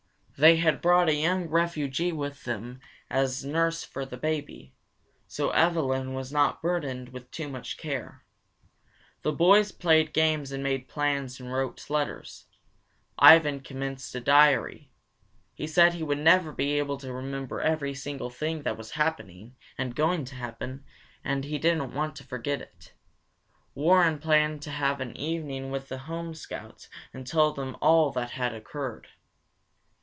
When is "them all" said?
27.53-28.09